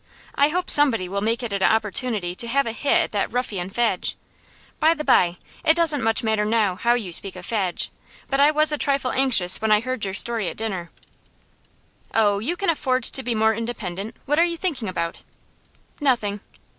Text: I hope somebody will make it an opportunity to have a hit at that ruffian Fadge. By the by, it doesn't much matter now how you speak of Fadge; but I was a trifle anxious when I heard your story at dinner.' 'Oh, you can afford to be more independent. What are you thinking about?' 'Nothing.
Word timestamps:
I 0.33 0.47
hope 0.49 0.71
somebody 0.71 1.07
will 1.07 1.21
make 1.21 1.43
it 1.43 1.53
an 1.53 1.61
opportunity 1.61 2.33
to 2.33 2.47
have 2.47 2.65
a 2.65 2.71
hit 2.71 3.01
at 3.03 3.11
that 3.11 3.31
ruffian 3.31 3.69
Fadge. 3.69 4.15
By 4.79 4.95
the 4.95 5.03
by, 5.03 5.37
it 5.63 5.75
doesn't 5.75 6.01
much 6.01 6.23
matter 6.23 6.43
now 6.43 6.75
how 6.75 6.95
you 6.95 7.11
speak 7.11 7.35
of 7.35 7.45
Fadge; 7.45 7.91
but 8.27 8.39
I 8.39 8.49
was 8.49 8.71
a 8.71 8.79
trifle 8.79 9.11
anxious 9.11 9.61
when 9.61 9.71
I 9.71 9.79
heard 9.79 10.03
your 10.03 10.15
story 10.15 10.49
at 10.49 10.57
dinner.' 10.57 10.89
'Oh, 12.15 12.39
you 12.39 12.55
can 12.57 12.71
afford 12.71 13.03
to 13.03 13.21
be 13.21 13.35
more 13.35 13.53
independent. 13.53 14.15
What 14.25 14.39
are 14.39 14.43
you 14.43 14.57
thinking 14.57 14.89
about?' 14.89 15.21
'Nothing. 15.99 16.39